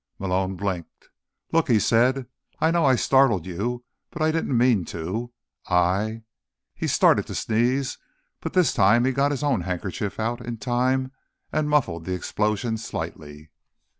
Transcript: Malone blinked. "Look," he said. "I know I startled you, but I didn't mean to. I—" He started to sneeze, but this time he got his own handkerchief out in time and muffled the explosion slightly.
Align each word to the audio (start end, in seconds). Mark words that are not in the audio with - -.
Malone 0.17 0.55
blinked. 0.55 1.09
"Look," 1.51 1.67
he 1.67 1.79
said. 1.79 2.25
"I 2.59 2.71
know 2.71 2.83
I 2.83 2.95
startled 2.95 3.45
you, 3.45 3.83
but 4.09 4.23
I 4.23 4.31
didn't 4.31 4.57
mean 4.57 4.83
to. 4.85 5.31
I—" 5.67 6.23
He 6.73 6.87
started 6.87 7.27
to 7.27 7.35
sneeze, 7.35 7.99
but 8.39 8.53
this 8.53 8.73
time 8.73 9.05
he 9.05 9.11
got 9.11 9.29
his 9.29 9.43
own 9.43 9.61
handkerchief 9.61 10.19
out 10.19 10.41
in 10.43 10.57
time 10.57 11.11
and 11.53 11.69
muffled 11.69 12.05
the 12.05 12.15
explosion 12.15 12.79
slightly. 12.79 13.51